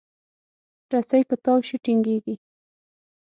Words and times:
رسۍ 0.93 1.21
که 1.29 1.35
تاو 1.43 1.59
شي، 1.67 1.77
ټینګېږي. 1.83 2.35